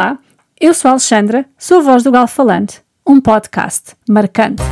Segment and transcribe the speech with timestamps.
[0.00, 0.18] Olá,
[0.58, 4.62] eu sou a Alexandra, sou a voz do Galo Falante, um podcast marcante.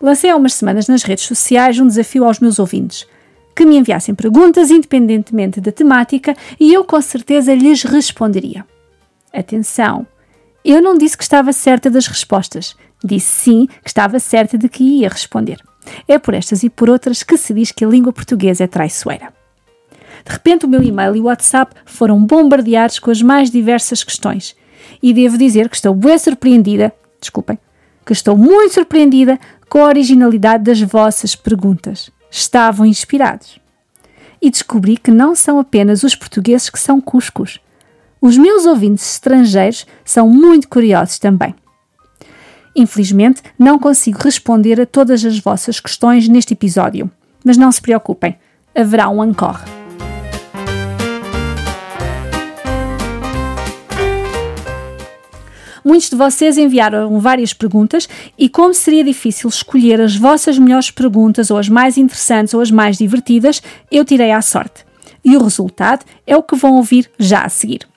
[0.00, 3.06] Lancei há umas semanas nas redes sociais um desafio aos meus ouvintes
[3.54, 8.66] que me enviassem perguntas independentemente da temática e eu com certeza lhes responderia.
[9.32, 10.04] Atenção!
[10.64, 12.74] Eu não disse que estava certa das respostas,
[13.04, 15.69] disse sim que estava certa de que ia responder.
[16.06, 19.32] É por estas e por outras que se diz que a língua portuguesa é traiçoeira.
[20.24, 24.54] De repente, o meu e-mail e o WhatsApp foram bombardeados com as mais diversas questões.
[25.02, 27.58] E devo dizer que estou bem surpreendida, desculpem,
[28.04, 29.38] que estou muito surpreendida
[29.68, 32.10] com a originalidade das vossas perguntas.
[32.30, 33.58] Estavam inspirados.
[34.42, 37.60] E descobri que não são apenas os portugueses que são cuscos.
[38.20, 41.54] Os meus ouvintes estrangeiros são muito curiosos também.
[42.74, 47.10] Infelizmente, não consigo responder a todas as vossas questões neste episódio,
[47.44, 48.36] mas não se preocupem,
[48.74, 49.60] haverá um encore.
[55.84, 61.50] Muitos de vocês enviaram várias perguntas e, como seria difícil escolher as vossas melhores perguntas,
[61.50, 64.84] ou as mais interessantes ou as mais divertidas, eu tirei à sorte.
[65.24, 67.89] E o resultado é o que vão ouvir já a seguir.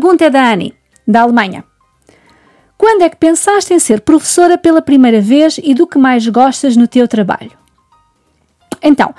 [0.00, 0.72] Pergunta é da Annie,
[1.06, 1.62] da Alemanha.
[2.78, 6.74] Quando é que pensaste em ser professora pela primeira vez e do que mais gostas
[6.74, 7.52] no teu trabalho?
[8.82, 9.14] Então,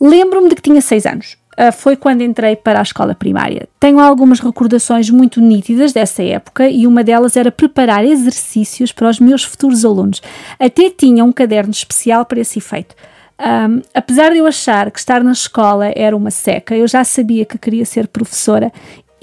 [0.00, 1.36] lembro-me de que tinha 6 anos.
[1.56, 3.68] Uh, foi quando entrei para a escola primária.
[3.78, 9.20] Tenho algumas recordações muito nítidas dessa época e uma delas era preparar exercícios para os
[9.20, 10.20] meus futuros alunos.
[10.58, 12.96] Até tinha um caderno especial para esse efeito.
[13.38, 17.44] Um, apesar de eu achar que estar na escola era uma seca, eu já sabia
[17.44, 18.72] que queria ser professora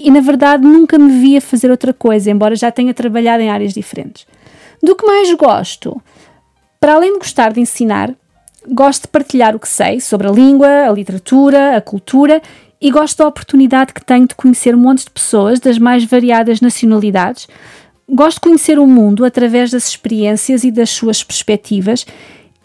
[0.04, 3.72] e na verdade nunca me via fazer outra coisa, embora já tenha trabalhado em áreas
[3.72, 4.26] diferentes.
[4.82, 6.00] Do que mais gosto?
[6.78, 8.14] Para além de gostar de ensinar,
[8.68, 12.42] gosto de partilhar o que sei sobre a língua, a literatura, a cultura
[12.78, 17.48] e gosto da oportunidade que tenho de conhecer montes de pessoas das mais variadas nacionalidades.
[18.06, 22.04] Gosto de conhecer o mundo através das experiências e das suas perspectivas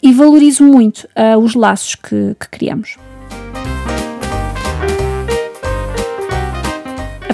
[0.02, 2.98] e valorizo muito uh, os laços que, que criamos.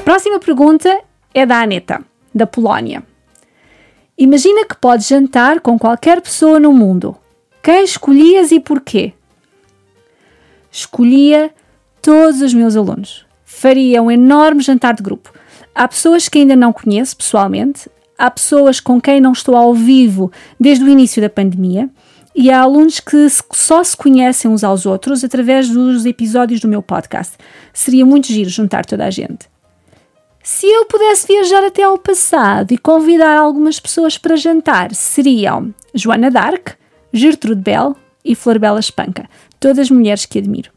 [0.06, 1.00] Próxima pergunta
[1.34, 2.00] é da Aneta,
[2.32, 3.02] da Polónia.
[4.16, 7.16] Imagina que podes jantar com qualquer pessoa no mundo.
[7.60, 9.12] Quem escolhias e porquê?
[10.70, 11.50] Escolhia
[12.00, 13.26] todos os meus alunos.
[13.44, 15.32] Faria um enorme jantar de grupo.
[15.74, 20.30] Há pessoas que ainda não conheço pessoalmente, há pessoas com quem não estou ao vivo
[20.58, 21.90] desde o início da pandemia
[22.32, 26.80] e há alunos que só se conhecem uns aos outros através dos episódios do meu
[26.80, 27.36] podcast.
[27.74, 29.48] Seria muito giro juntar toda a gente.
[30.48, 36.30] Se eu pudesse viajar até ao passado e convidar algumas pessoas para jantar, seriam Joana
[36.30, 36.68] Dark,
[37.12, 40.70] Gertrude Bell e Flor Bela Espanca, todas mulheres que admiro.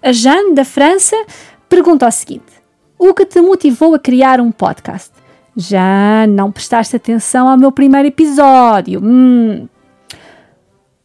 [0.00, 1.16] A Jeanne, da França,
[1.68, 2.62] pergunta o seguinte:
[2.96, 5.23] O que te motivou a criar um podcast?
[5.56, 9.00] Já não prestaste atenção ao meu primeiro episódio.
[9.02, 9.68] Hum.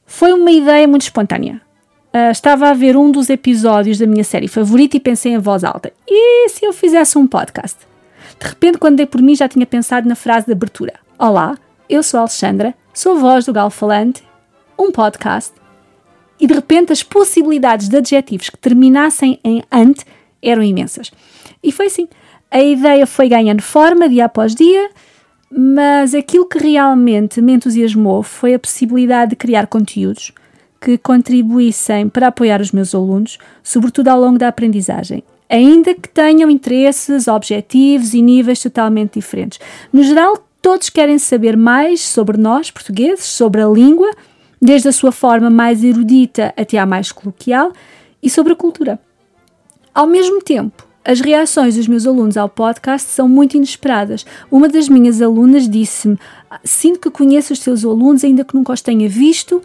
[0.05, 1.61] Foi uma ideia muito espontânea.
[2.11, 5.63] Uh, estava a ver um dos episódios da minha série favorita e pensei em voz
[5.63, 7.77] alta: e se eu fizesse um podcast?
[8.39, 11.55] De repente, quando dei por mim, já tinha pensado na frase de abertura: Olá,
[11.87, 14.23] eu sou a Alexandra, sou a voz do Galo Falante,
[14.77, 15.53] um podcast.
[16.39, 20.03] E de repente, as possibilidades de adjetivos que terminassem em ante
[20.41, 21.11] eram imensas.
[21.61, 22.07] E foi assim.
[22.51, 24.89] A ideia foi ganhando forma dia após dia,
[25.51, 30.31] mas aquilo que realmente me entusiasmou foi a possibilidade de criar conteúdos
[30.81, 36.49] que contribuíssem para apoiar os meus alunos, sobretudo ao longo da aprendizagem, ainda que tenham
[36.49, 39.59] interesses, objetivos e níveis totalmente diferentes.
[39.91, 44.09] No geral, todos querem saber mais sobre nós, portugueses, sobre a língua,
[44.61, 47.73] desde a sua forma mais erudita até à mais coloquial,
[48.23, 48.99] e sobre a cultura.
[49.93, 54.25] Ao mesmo tempo, as reações dos meus alunos ao podcast são muito inesperadas.
[54.51, 56.19] Uma das minhas alunas disse-me:
[56.63, 59.61] Sinto que conheço os teus alunos, ainda que nunca os tenha visto,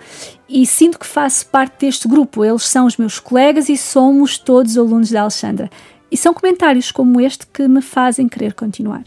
[0.48, 2.44] e sinto que faço parte deste grupo.
[2.44, 5.70] Eles são os meus colegas e somos todos alunos da Alexandra.
[6.10, 9.02] E são comentários como este que me fazem querer continuar.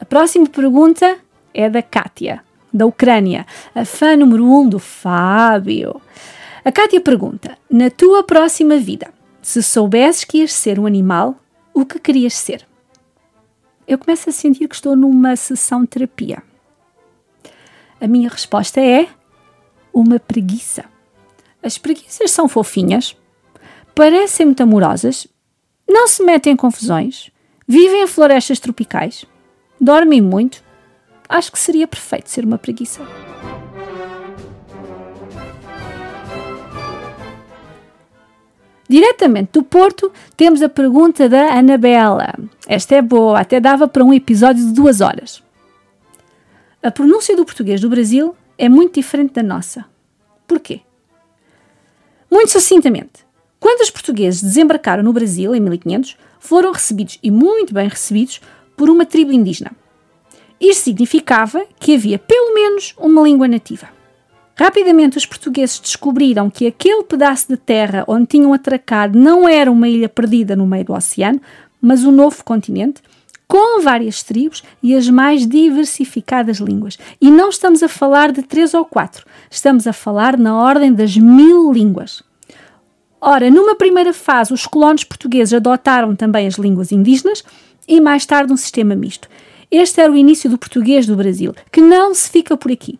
[0.00, 1.16] A próxima pergunta
[1.54, 6.00] é da Kátia, da Ucrânia, a fã número 1 um do Fábio.
[6.64, 9.12] A Kátia pergunta: Na tua próxima vida,
[9.42, 11.36] se soubesses que ias ser um animal,
[11.74, 12.66] o que querias ser?
[13.86, 16.42] Eu começo a sentir que estou numa sessão de terapia.
[18.00, 19.06] A minha resposta é
[19.92, 20.86] uma preguiça.
[21.62, 23.14] As preguiças são fofinhas,
[23.94, 25.26] parecem muito amorosas,
[25.86, 27.30] não se metem em confusões,
[27.68, 29.26] vivem em florestas tropicais,
[29.78, 30.64] dormem muito.
[31.28, 33.02] Acho que seria perfeito ser uma preguiça.
[38.88, 42.34] Diretamente do Porto, temos a pergunta da Anabela.
[42.66, 45.42] Esta é boa, até dava para um episódio de duas horas.
[46.82, 49.86] A pronúncia do português do Brasil é muito diferente da nossa.
[50.46, 50.82] Porquê?
[52.30, 53.24] Muito sucintamente,
[53.58, 58.40] quando os portugueses desembarcaram no Brasil em 1500, foram recebidos e muito bem recebidos
[58.76, 59.72] por uma tribo indígena.
[60.60, 63.88] Isto significava que havia pelo menos uma língua nativa.
[64.56, 69.88] Rapidamente os portugueses descobriram que aquele pedaço de terra onde tinham atracado não era uma
[69.88, 71.40] ilha perdida no meio do oceano,
[71.80, 73.02] mas um novo continente,
[73.48, 76.96] com várias tribos e as mais diversificadas línguas.
[77.20, 81.16] E não estamos a falar de três ou quatro, estamos a falar na ordem das
[81.16, 82.22] mil línguas.
[83.20, 87.42] Ora, numa primeira fase, os colonos portugueses adotaram também as línguas indígenas
[87.88, 89.28] e mais tarde um sistema misto.
[89.70, 92.98] Este era o início do português do Brasil, que não se fica por aqui.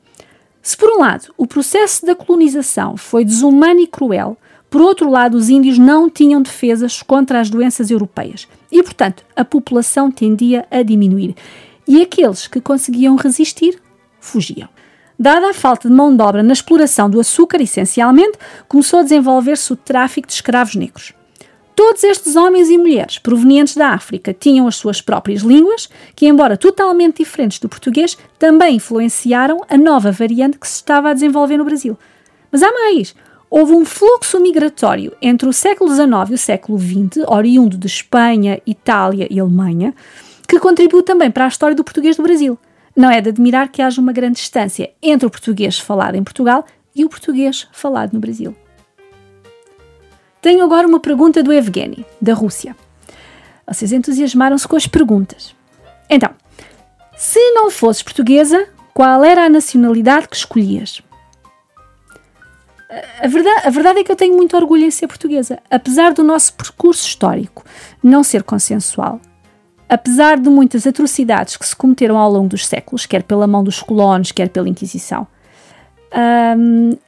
[0.64, 4.34] Se por um lado o processo da colonização foi desumano e cruel,
[4.70, 9.44] por outro lado os índios não tinham defesas contra as doenças europeias e, portanto, a
[9.44, 11.36] população tendia a diminuir.
[11.86, 13.78] E aqueles que conseguiam resistir
[14.18, 14.70] fugiam.
[15.18, 19.70] Dada a falta de mão de obra na exploração do açúcar, essencialmente, começou a desenvolver-se
[19.70, 21.12] o tráfico de escravos negros.
[21.74, 26.56] Todos estes homens e mulheres provenientes da África tinham as suas próprias línguas, que, embora
[26.56, 31.64] totalmente diferentes do português, também influenciaram a nova variante que se estava a desenvolver no
[31.64, 31.98] Brasil.
[32.52, 33.14] Mas há mais!
[33.50, 38.60] Houve um fluxo migratório entre o século XIX e o século XX, oriundo de Espanha,
[38.66, 39.94] Itália e Alemanha,
[40.48, 42.58] que contribuiu também para a história do português do Brasil.
[42.96, 46.64] Não é de admirar que haja uma grande distância entre o português falado em Portugal
[46.94, 48.56] e o português falado no Brasil.
[50.44, 52.76] Tenho agora uma pergunta do Evgeny, da Rússia.
[53.66, 55.56] Vocês entusiasmaram-se com as perguntas.
[56.10, 56.28] Então,
[57.16, 61.00] se não fosses portuguesa, qual era a nacionalidade que escolhias?
[63.22, 66.22] A verdade, a verdade, é que eu tenho muito orgulho em ser portuguesa, apesar do
[66.22, 67.64] nosso percurso histórico
[68.02, 69.22] não ser consensual.
[69.88, 73.80] Apesar de muitas atrocidades que se cometeram ao longo dos séculos, quer pela mão dos
[73.80, 75.26] colonos, quer pela Inquisição,
[76.14, 76.98] um,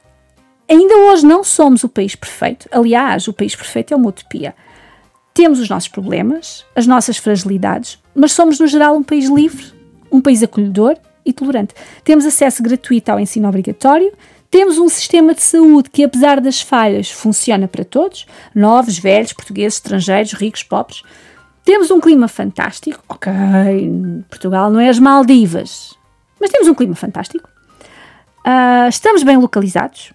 [0.69, 2.67] Ainda hoje não somos o país perfeito.
[2.71, 4.53] Aliás, o país perfeito é uma utopia.
[5.33, 9.65] Temos os nossos problemas, as nossas fragilidades, mas somos, no geral, um país livre,
[10.11, 11.73] um país acolhedor e tolerante.
[12.03, 14.11] Temos acesso gratuito ao ensino obrigatório,
[14.49, 18.25] temos um sistema de saúde que, apesar das falhas, funciona para todos:
[18.55, 21.03] novos, velhos, portugueses, estrangeiros, ricos, pobres.
[21.63, 23.03] Temos um clima fantástico.
[23.09, 23.31] Ok,
[24.29, 25.95] Portugal não é as Maldivas,
[26.39, 27.49] mas temos um clima fantástico.
[28.39, 30.13] Uh, estamos bem localizados.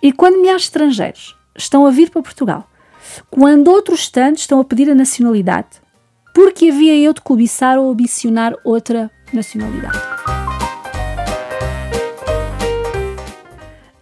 [0.00, 2.70] E quando milhares de estrangeiros estão a vir para Portugal,
[3.30, 5.68] quando outros tantos estão a pedir a nacionalidade,
[6.32, 9.98] por que havia eu de cobiçar ou ambicionar outra nacionalidade?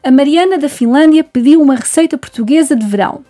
[0.05, 3.25] A Mariana da Finlândia pediu uma receita portuguesa de verão.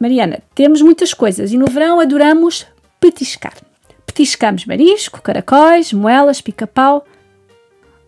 [0.00, 2.66] Mariana, temos muitas coisas e no verão adoramos
[2.98, 3.54] petiscar.
[4.06, 7.04] Petiscamos marisco, caracóis, moelas, pica-pau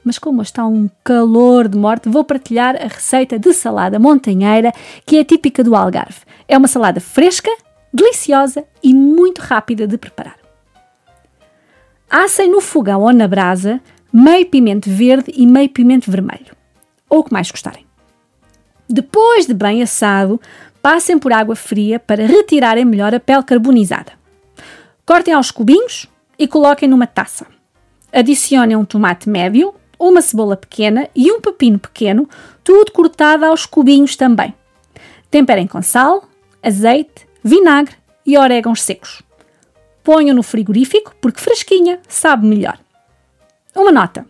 [0.04, 4.72] mas como está um calor de morte, vou partilhar a receita de salada montanheira
[5.04, 6.20] que é típica do Algarve.
[6.48, 7.50] É uma salada fresca,
[7.92, 10.36] deliciosa e muito rápida de preparar.
[12.08, 13.80] Assem no fogão ou na brasa
[14.12, 16.56] meio pimento verde e meio pimento vermelho,
[17.08, 17.86] ou o que mais gostarem.
[18.88, 20.40] Depois de bem assado,
[20.82, 24.12] passem por água fria para retirarem melhor a pele carbonizada.
[25.06, 27.46] Cortem aos cubinhos e coloquem numa taça.
[28.12, 32.28] Adicionem um tomate médio uma cebola pequena e um pepino pequeno,
[32.64, 34.54] tudo cortado aos cubinhos também.
[35.30, 36.24] Temperem com sal,
[36.62, 37.94] azeite, vinagre
[38.26, 39.22] e orégãos secos.
[40.02, 42.78] Ponham no frigorífico porque fresquinha sabe melhor.
[43.76, 44.26] Uma nota: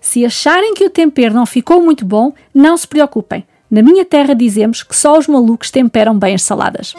[0.00, 3.46] se acharem que o tempero não ficou muito bom, não se preocupem.
[3.70, 6.92] Na minha terra dizemos que só os malucos temperam bem as saladas.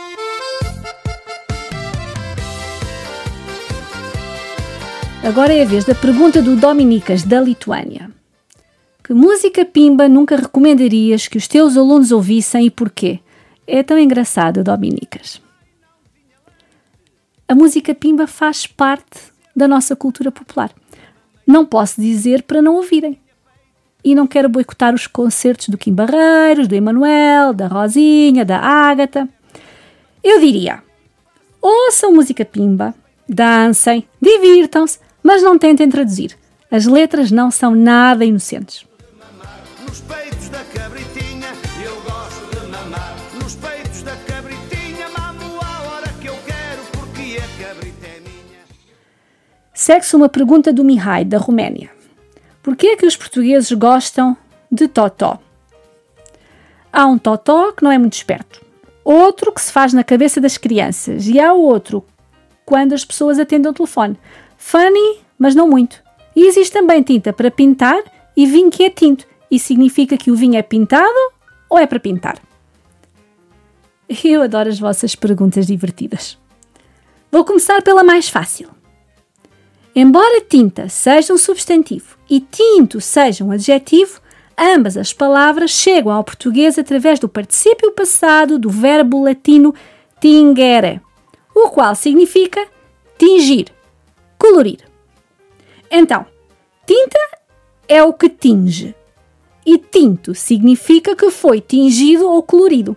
[5.24, 8.13] Agora é a vez da pergunta do Dominicas, da Lituânia.
[9.04, 13.20] Que música pimba nunca recomendarias que os teus alunos ouvissem e porquê?
[13.68, 15.42] É tão engraçado, Dominicas.
[17.48, 19.20] A música pimba faz parte
[19.54, 20.72] da nossa cultura popular.
[21.46, 23.20] Não posso dizer para não ouvirem.
[24.06, 29.30] e não quero boicotar os concertos do Kim Barreiros, do Emanuel, da Rosinha, da Ágata.
[30.24, 30.84] Eu diria:
[31.62, 32.94] ouçam música pimba,
[33.28, 36.38] dancem, divirtam-se, mas não tentem traduzir.
[36.70, 38.86] As letras não são nada inocentes.
[39.94, 41.50] Nos peitos da cabritinha,
[41.86, 43.16] eu gosto de mamar.
[43.36, 48.62] Nos peitos da cabritinha, mamo a hora que eu quero, porque a cabrita é minha.
[49.72, 51.92] Segue-se uma pergunta do Mihai, da Roménia.
[52.64, 54.36] Por que é que os portugueses gostam
[54.72, 55.38] de totó?
[56.92, 58.66] Há um totó que não é muito esperto,
[59.04, 62.04] outro que se faz na cabeça das crianças e há outro
[62.66, 64.18] quando as pessoas atendem o telefone.
[64.58, 66.02] Funny, mas não muito.
[66.36, 68.02] E existe também tinta para pintar
[68.36, 69.32] e vinho que é tinto.
[69.54, 71.32] E significa que o vinho é pintado
[71.70, 72.42] ou é para pintar?
[74.24, 76.40] Eu adoro as vossas perguntas divertidas.
[77.32, 78.68] Vou começar pela mais fácil.
[79.96, 84.20] Embora tinta seja um substantivo e tinto seja um adjetivo,
[84.58, 89.72] ambas as palavras chegam ao português através do particípio passado do verbo latino
[90.20, 91.00] tingere,
[91.54, 92.68] o qual significa
[93.20, 93.68] tingir,
[94.40, 94.80] colorir.
[95.92, 96.26] Então,
[96.88, 97.20] tinta
[97.88, 98.96] é o que tinge
[99.66, 102.96] e tinto significa que foi tingido ou colorido.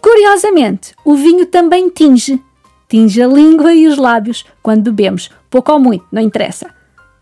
[0.00, 2.42] Curiosamente, o vinho também tinge.
[2.88, 6.74] Tinge a língua e os lábios quando bebemos, pouco ou muito, não interessa.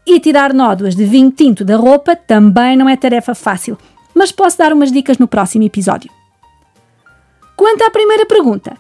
[0.07, 3.77] E tirar nódoas de vinho tinto da roupa também não é tarefa fácil,
[4.15, 6.11] mas posso dar umas dicas no próximo episódio.
[7.57, 8.77] Quanto à primeira pergunta,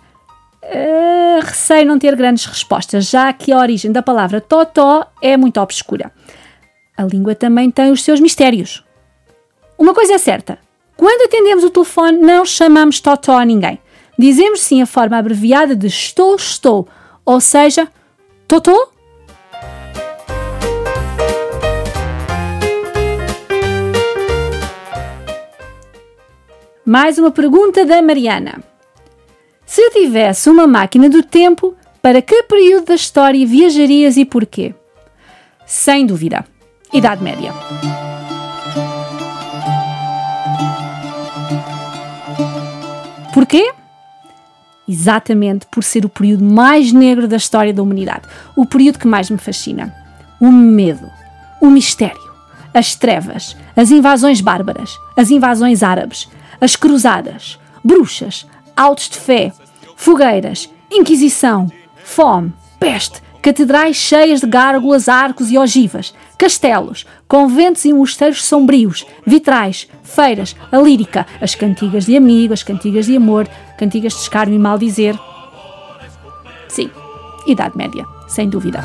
[0.66, 5.60] Uh, receio não ter grandes respostas, já que a origem da palavra totó é muito
[5.60, 6.10] obscura.
[6.96, 8.82] A língua também tem os seus mistérios.
[9.78, 10.58] Uma coisa é certa:
[10.96, 13.78] quando atendemos o telefone, não chamamos totó a ninguém.
[14.18, 16.88] Dizemos sim a forma abreviada de estou, estou,
[17.24, 17.86] ou seja,
[18.48, 18.90] totó.
[26.84, 28.62] Mais uma pergunta da Mariana.
[29.66, 34.72] Se tivesse uma máquina do tempo, para que período da história viajarias e porquê?
[35.66, 36.46] Sem dúvida,
[36.92, 37.52] Idade Média.
[43.56, 43.74] Porquê?
[44.88, 48.28] Exatamente por ser o período mais negro da história da humanidade.
[48.54, 49.94] O período que mais me fascina.
[50.40, 51.10] O medo,
[51.60, 52.20] o mistério,
[52.72, 56.28] as trevas, as invasões bárbaras, as invasões árabes,
[56.60, 58.46] as cruzadas, bruxas,
[58.76, 59.52] autos de fé,
[59.96, 61.72] fogueiras, inquisição,
[62.04, 69.86] fome, peste, catedrais cheias de gárgulas, arcos e ogivas, castelos, conventos e mosteiros sombrios, vitrais,
[70.02, 73.48] feiras, a lírica, as cantigas de amigo, as cantigas de amor,
[73.78, 75.16] cantigas de escárnio e maldizer.
[76.66, 76.90] Sim,
[77.46, 78.80] Idade Média, sem dúvida.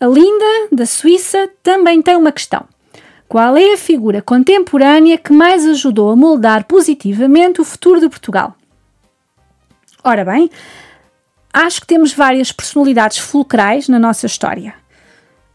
[0.00, 2.64] A Linda, da Suíça, também tem uma questão.
[3.28, 8.54] Qual é a figura contemporânea que mais ajudou a moldar positivamente o futuro de Portugal?
[10.02, 10.50] Ora bem,
[11.52, 14.74] acho que temos várias personalidades fulcrais na nossa história.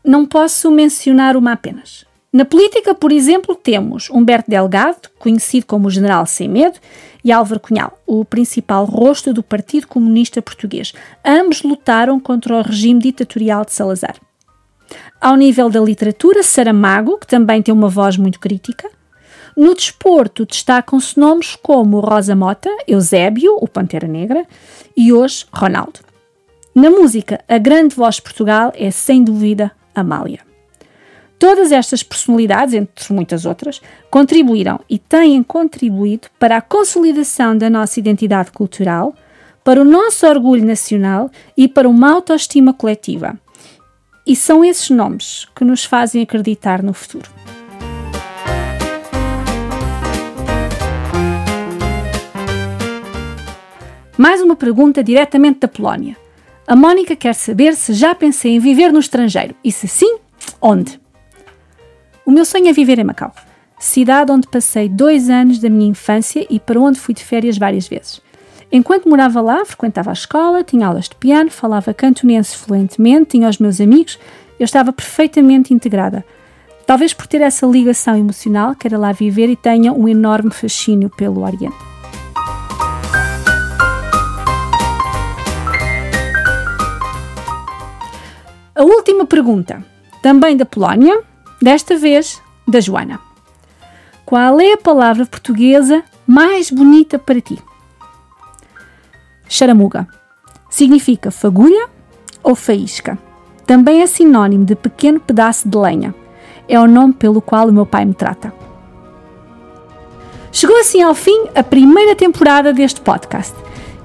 [0.05, 2.05] Não posso mencionar uma apenas.
[2.31, 6.79] Na política, por exemplo, temos Humberto Delgado, conhecido como General Sem Medo,
[7.23, 10.93] e Álvaro Cunhal, o principal rosto do Partido Comunista Português.
[11.25, 14.15] Ambos lutaram contra o regime ditatorial de Salazar.
[15.19, 18.89] Ao nível da literatura, Saramago, que também tem uma voz muito crítica.
[19.55, 24.45] No desporto, destacam-se nomes como Rosa Mota, Eusébio, o Pantera Negra,
[24.97, 25.99] e hoje Ronaldo.
[26.73, 30.39] Na música, a grande voz de Portugal é, sem dúvida, Amália.
[31.37, 37.99] Todas estas personalidades, entre muitas outras, contribuíram e têm contribuído para a consolidação da nossa
[37.99, 39.13] identidade cultural,
[39.63, 43.37] para o nosso orgulho nacional e para uma autoestima coletiva.
[44.25, 47.29] E são esses nomes que nos fazem acreditar no futuro.
[54.17, 56.15] Mais uma pergunta diretamente da Polónia.
[56.65, 60.19] A Mónica quer saber se já pensei em viver no estrangeiro e se sim,
[60.61, 61.01] onde?
[62.25, 63.33] O meu sonho é viver em Macau,
[63.77, 67.89] cidade onde passei dois anos da minha infância e para onde fui de férias várias
[67.89, 68.21] vezes.
[68.75, 73.59] Enquanto morava lá, frequentava a escola, tinha aulas de piano, falava cantonense fluentemente, tinha os
[73.59, 74.17] meus amigos,
[74.59, 76.25] eu estava perfeitamente integrada.
[76.83, 81.43] Talvez por ter essa ligação emocional, queira lá viver e tenha um enorme fascínio pelo
[81.43, 81.77] Oriente.
[88.73, 89.85] A última pergunta,
[90.23, 91.21] também da Polónia,
[91.61, 93.19] desta vez da Joana.
[94.25, 97.59] Qual é a palavra portuguesa mais bonita para ti?
[99.47, 100.07] Charamuga.
[100.69, 101.87] Significa fagulha
[102.41, 103.17] ou faísca.
[103.65, 106.13] Também é sinónimo de pequeno pedaço de lenha.
[106.67, 108.53] É o nome pelo qual o meu pai me trata.
[110.51, 113.53] Chegou assim ao fim a primeira temporada deste podcast.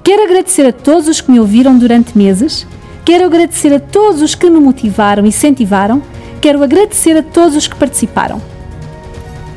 [0.03, 2.65] Quero agradecer a todos os que me ouviram durante meses.
[3.05, 6.01] Quero agradecer a todos os que me motivaram e incentivaram.
[6.41, 8.41] Quero agradecer a todos os que participaram.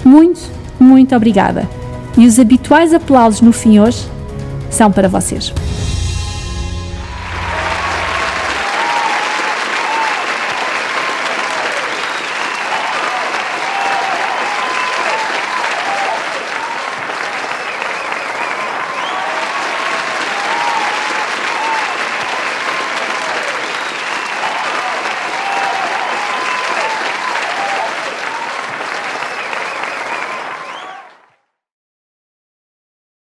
[0.04, 0.40] Muito,
[0.78, 1.68] muito obrigada.
[2.18, 4.06] E os habituais aplausos no fim hoje
[4.72, 5.52] são para vocês.